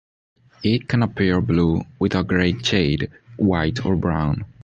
[0.63, 4.45] It can appear blue with a grey shade, white, or brown.